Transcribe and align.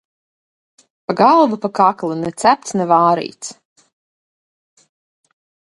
Pa 1.05 1.13
galvu, 1.19 1.59
pa 1.65 1.69
kaklu; 1.79 2.15
ne 2.23 2.31
cepts, 2.43 2.71
ne 2.81 2.89
vārīts. 2.93 3.55